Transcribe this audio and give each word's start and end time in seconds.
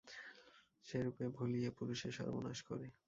সে 0.85 0.97
রূপে 1.03 1.25
ভুলিয়ে 1.29 1.69
পুরুষের 1.71 2.11
সর্বনাশ 2.11 2.59
করে। 2.61 2.87